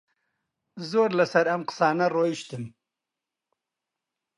زۆر 0.91 1.09
لەسەر 1.19 1.45
ئەم 1.51 1.61
قسانە 1.69 2.05
ڕۆیشتم 2.15 2.63